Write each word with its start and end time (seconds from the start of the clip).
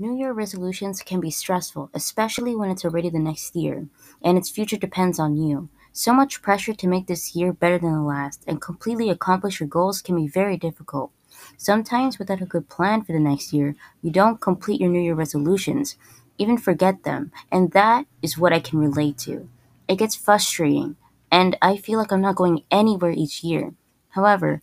New 0.00 0.16
Year 0.16 0.32
resolutions 0.32 1.02
can 1.02 1.20
be 1.20 1.30
stressful, 1.30 1.90
especially 1.92 2.56
when 2.56 2.70
it's 2.70 2.86
already 2.86 3.10
the 3.10 3.18
next 3.18 3.54
year 3.54 3.86
and 4.22 4.38
its 4.38 4.48
future 4.48 4.78
depends 4.78 5.18
on 5.18 5.36
you. 5.36 5.68
So 5.92 6.14
much 6.14 6.40
pressure 6.40 6.72
to 6.72 6.88
make 6.88 7.06
this 7.06 7.36
year 7.36 7.52
better 7.52 7.78
than 7.78 7.92
the 7.92 8.00
last 8.00 8.42
and 8.46 8.62
completely 8.62 9.10
accomplish 9.10 9.60
your 9.60 9.68
goals 9.68 10.00
can 10.00 10.16
be 10.16 10.26
very 10.26 10.56
difficult. 10.56 11.10
Sometimes, 11.58 12.18
without 12.18 12.40
a 12.40 12.46
good 12.46 12.70
plan 12.70 13.02
for 13.02 13.12
the 13.12 13.20
next 13.20 13.52
year, 13.52 13.76
you 14.00 14.10
don't 14.10 14.40
complete 14.40 14.80
your 14.80 14.88
New 14.88 15.02
Year 15.02 15.14
resolutions, 15.14 15.96
even 16.38 16.56
forget 16.56 17.02
them, 17.02 17.30
and 17.52 17.72
that 17.72 18.06
is 18.22 18.38
what 18.38 18.54
I 18.54 18.60
can 18.60 18.78
relate 18.78 19.18
to. 19.18 19.50
It 19.86 19.96
gets 19.96 20.16
frustrating, 20.16 20.96
and 21.30 21.58
I 21.60 21.76
feel 21.76 21.98
like 21.98 22.10
I'm 22.10 22.22
not 22.22 22.36
going 22.36 22.64
anywhere 22.70 23.10
each 23.10 23.44
year. 23.44 23.74
However, 24.10 24.62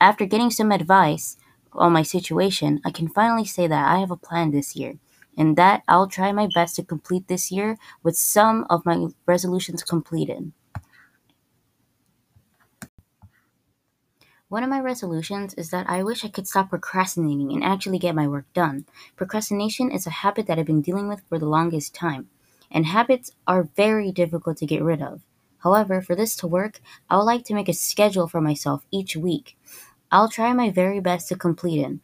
after 0.00 0.24
getting 0.24 0.50
some 0.50 0.72
advice 0.72 1.36
on 1.78 1.92
my 1.92 2.02
situation, 2.02 2.80
I 2.84 2.90
can 2.90 3.08
finally 3.08 3.44
say 3.44 3.66
that 3.66 3.88
I 3.88 3.98
have 3.98 4.10
a 4.10 4.16
plan 4.16 4.50
this 4.50 4.76
year, 4.76 4.98
and 5.36 5.56
that 5.56 5.82
I'll 5.88 6.08
try 6.08 6.32
my 6.32 6.48
best 6.54 6.76
to 6.76 6.82
complete 6.82 7.28
this 7.28 7.50
year 7.50 7.78
with 8.02 8.16
some 8.16 8.66
of 8.68 8.84
my 8.84 9.08
resolutions 9.26 9.82
completed. 9.82 10.52
One 14.48 14.64
of 14.64 14.70
my 14.70 14.80
resolutions 14.80 15.52
is 15.54 15.70
that 15.70 15.88
I 15.90 16.02
wish 16.02 16.24
I 16.24 16.28
could 16.28 16.48
stop 16.48 16.70
procrastinating 16.70 17.52
and 17.52 17.62
actually 17.62 17.98
get 17.98 18.14
my 18.14 18.26
work 18.26 18.46
done. 18.54 18.86
Procrastination 19.14 19.90
is 19.90 20.06
a 20.06 20.10
habit 20.24 20.46
that 20.46 20.58
I've 20.58 20.64
been 20.64 20.80
dealing 20.80 21.06
with 21.06 21.20
for 21.28 21.38
the 21.38 21.46
longest 21.46 21.94
time, 21.94 22.30
and 22.70 22.86
habits 22.86 23.32
are 23.46 23.68
very 23.76 24.10
difficult 24.10 24.56
to 24.58 24.66
get 24.66 24.82
rid 24.82 25.02
of. 25.02 25.20
However, 25.58 26.00
for 26.00 26.14
this 26.14 26.34
to 26.36 26.46
work, 26.46 26.80
I 27.10 27.16
would 27.16 27.24
like 27.24 27.44
to 27.46 27.54
make 27.54 27.68
a 27.68 27.74
schedule 27.74 28.26
for 28.26 28.40
myself 28.40 28.86
each 28.90 29.16
week. 29.16 29.58
I'll 30.10 30.30
try 30.30 30.54
my 30.54 30.70
very 30.70 31.00
best 31.00 31.28
to 31.28 31.36
complete 31.36 31.80
it. 31.84 31.98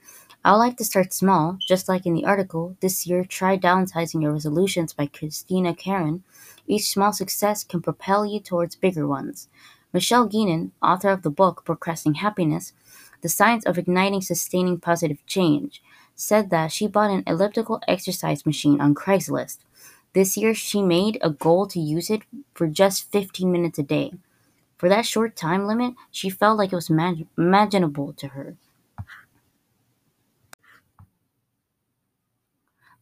I 0.45 0.53
would 0.53 0.59
like 0.59 0.77
to 0.77 0.85
start 0.85 1.15
small, 1.15 1.57
just 1.67 1.89
like 1.89 2.05
in 2.05 2.13
the 2.13 2.27
article, 2.27 2.77
this 2.81 3.07
year 3.07 3.25
try 3.25 3.57
downsizing 3.57 4.21
your 4.21 4.33
resolutions 4.33 4.93
by 4.93 5.07
Christina 5.07 5.75
Caron. 5.75 6.23
Each 6.67 6.91
small 6.91 7.15
success 7.15 7.65
can 7.65 7.81
propel 7.81 8.27
you 8.27 8.41
towards 8.41 8.77
bigger 8.77 9.07
ones. 9.07 9.49
Michelle 9.95 10.29
Gielan, 10.29 10.73
author 10.83 11.09
of 11.09 11.23
the 11.23 11.31
book 11.31 11.65
Procrastinating 11.65 12.21
Happiness 12.21 12.75
The 13.23 13.31
Science 13.31 13.65
of 13.65 13.79
Igniting 13.79 14.21
Sustaining 14.21 14.81
Positive 14.81 15.25
Change, 15.25 15.83
said 16.15 16.51
that 16.51 16.73
she 16.73 16.87
bought 16.87 17.11
an 17.11 17.23
elliptical 17.27 17.81
exercise 17.89 18.45
machine 18.45 18.83
on 18.83 18.95
Craigslist. 18.95 19.61
This 20.13 20.37
year, 20.37 20.53
she 20.53 20.83
made 20.83 21.17
a 21.23 21.31
goal 21.31 21.67
to 21.69 21.81
use 21.81 22.11
it 22.11 22.21
for 22.53 22.67
just 22.67 23.11
15 23.13 23.51
minutes 23.51 23.79
a 23.79 23.83
day. 23.83 24.13
For 24.85 24.91
that 24.91 25.07
short 25.07 25.35
time 25.35 25.67
limit, 25.67 25.95
she 26.11 26.29
felt 26.29 26.59
like 26.59 26.71
it 26.71 26.77
was 26.77 26.91
mag- 26.91 27.27
imaginable 27.39 28.13
to 28.13 28.29
her. 28.29 28.59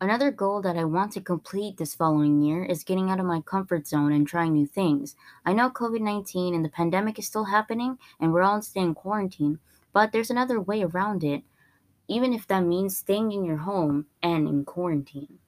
Another 0.00 0.30
goal 0.30 0.62
that 0.62 0.76
I 0.76 0.84
want 0.84 1.10
to 1.14 1.20
complete 1.20 1.78
this 1.78 1.96
following 1.96 2.40
year 2.40 2.64
is 2.64 2.84
getting 2.84 3.10
out 3.10 3.18
of 3.18 3.26
my 3.26 3.40
comfort 3.40 3.88
zone 3.88 4.12
and 4.12 4.28
trying 4.28 4.52
new 4.52 4.64
things. 4.64 5.16
I 5.44 5.54
know 5.54 5.70
COVID 5.70 6.00
19 6.00 6.54
and 6.54 6.64
the 6.64 6.68
pandemic 6.68 7.18
is 7.18 7.26
still 7.26 7.46
happening 7.46 7.98
and 8.20 8.32
we're 8.32 8.42
all 8.42 8.62
staying 8.62 8.86
in 8.86 8.94
quarantine, 8.94 9.58
but 9.92 10.12
there's 10.12 10.30
another 10.30 10.60
way 10.60 10.84
around 10.84 11.24
it, 11.24 11.42
even 12.06 12.32
if 12.32 12.46
that 12.46 12.60
means 12.60 12.96
staying 12.96 13.32
in 13.32 13.44
your 13.44 13.56
home 13.56 14.06
and 14.22 14.46
in 14.46 14.64
quarantine. 14.64 15.40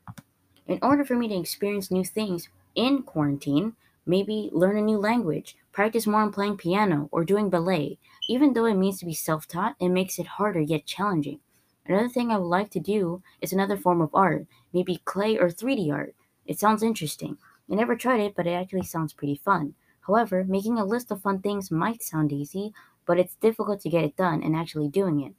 In 0.67 0.81
order 0.83 1.05
for 1.05 1.15
me 1.15 1.29
to 1.29 1.37
experience 1.37 1.93
new 1.93 2.05
things 2.05 2.49
in 2.75 3.05
quarantine, 3.05 3.77
maybe 4.07 4.51
learn 4.53 4.77
a 4.77 4.83
new 4.83 4.99
language, 4.99 5.57
practice 5.73 6.07
more 6.07 6.21
on 6.21 6.33
playing 6.33 6.57
piano 6.57 7.09
or 7.13 7.25
doing 7.25 7.51
ballet. 7.51 7.99
Even 8.29 8.53
though 8.53 8.67
it 8.67 8.75
means 8.75 8.99
to 8.99 9.07
be 9.07 9.15
self 9.15 9.47
taught, 9.47 9.77
it 9.81 9.89
makes 9.89 10.19
it 10.19 10.27
harder 10.27 10.61
yet 10.61 10.87
challenging. 10.87 11.41
Another 11.87 12.09
thing 12.09 12.31
I 12.31 12.39
would 12.39 12.47
like 12.47 12.71
to 12.71 12.81
do 12.81 13.23
is 13.41 13.53
another 13.53 13.77
form 13.77 14.01
of 14.01 14.15
art, 14.15 14.47
maybe 14.73 15.03
clay 15.05 15.39
or 15.39 15.51
3D 15.51 15.91
art. 15.91 16.15
It 16.47 16.59
sounds 16.59 16.83
interesting. 16.83 17.39
I 17.71 17.75
never 17.75 17.97
tried 17.97 18.21
it, 18.21 18.35
but 18.35 18.47
it 18.47 18.53
actually 18.53 18.85
sounds 18.85 19.13
pretty 19.13 19.37
fun. 19.37 19.75
However, 20.07 20.45
making 20.45 20.79
a 20.79 20.85
list 20.85 21.11
of 21.11 21.23
fun 21.23 21.41
things 21.41 21.71
might 21.71 22.03
sound 22.03 22.33
easy, 22.33 22.73
but 23.07 23.19
it's 23.19 23.37
difficult 23.37 23.81
to 23.81 23.89
get 23.91 24.05
it 24.05 24.17
done 24.17 24.43
and 24.43 24.55
actually 24.57 24.89
doing 24.89 25.21
it. 25.21 25.35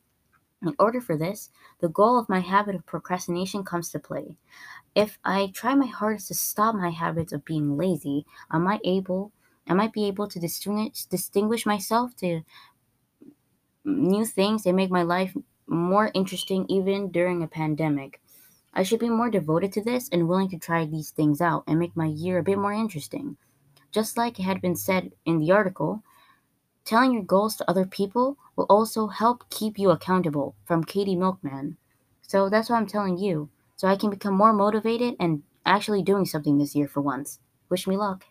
In 0.62 0.76
order 0.80 1.02
for 1.02 1.18
this, 1.18 1.50
the 1.80 1.90
goal 1.90 2.18
of 2.18 2.30
my 2.30 2.40
habit 2.40 2.76
of 2.76 2.86
procrastination 2.86 3.64
comes 3.64 3.90
to 3.92 4.00
play. 4.00 4.38
If 4.96 5.20
I 5.24 5.52
try 5.54 5.76
my 5.76 5.86
hardest 5.86 6.30
to 6.30 6.34
stop 6.34 6.76
my 6.76 6.90
habits 6.90 7.34
of 7.34 7.46
being 7.46 7.78
lazy, 7.78 8.26
I 8.50 8.58
might 8.58 8.82
able 8.84 9.32
I 9.68 9.74
might 9.74 9.94
be 9.94 10.06
able 10.06 10.28
to 10.28 10.40
distinguish, 10.40 11.06
distinguish 11.06 11.66
myself 11.66 12.16
to 12.18 12.42
new 13.84 14.26
things 14.26 14.66
and 14.66 14.76
make 14.76 14.92
my 14.92 15.02
life 15.02 15.36
more 15.68 16.12
interesting 16.14 16.66
even 16.70 17.12
during 17.12 17.42
a 17.42 17.48
pandemic. 17.48 18.22
I 18.74 18.84
should 18.84 19.00
be 19.00 19.10
more 19.10 19.30
devoted 19.30 19.72
to 19.74 19.84
this 19.84 20.10
and 20.10 20.28
willing 20.28 20.50
to 20.50 20.60
try 20.60 20.86
these 20.86 21.10
things 21.10 21.42
out 21.42 21.64
and 21.68 21.80
make 21.80 21.96
my 21.96 22.06
year 22.06 22.40
a 22.40 22.44
bit 22.44 22.60
more 22.60 22.74
interesting. 22.74 23.38
Just 23.92 24.18
like 24.18 24.40
it 24.40 24.44
had 24.44 24.62
been 24.62 24.76
said 24.76 25.14
in 25.26 25.40
the 25.40 25.52
article, 25.52 26.04
telling 26.84 27.14
your 27.14 27.24
goals 27.24 27.56
to 27.56 27.70
other 27.70 27.86
people 27.86 28.38
will 28.56 28.66
also 28.70 29.08
help 29.08 29.50
keep 29.50 29.78
you 29.78 29.90
accountable 29.90 30.56
from 30.66 30.84
Katie 30.84 31.16
Milkman. 31.16 31.78
So 32.22 32.50
that's 32.50 32.70
what 32.70 32.78
I'm 32.78 32.88
telling 32.88 33.18
you, 33.18 33.50
so 33.76 33.88
I 33.88 33.96
can 33.96 34.10
become 34.10 34.34
more 34.34 34.54
motivated 34.54 35.16
and 35.20 35.44
actually 35.66 36.02
doing 36.02 36.26
something 36.26 36.58
this 36.58 36.76
year 36.76 36.88
for 36.88 37.02
once. 37.02 37.40
Wish 37.70 37.88
me 37.88 37.98
luck. 37.98 38.26